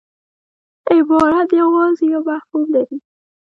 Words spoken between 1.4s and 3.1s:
یوازي یو مفهوم لري.